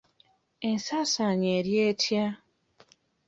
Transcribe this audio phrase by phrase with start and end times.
[0.69, 2.25] Ensaasaanya eri etya?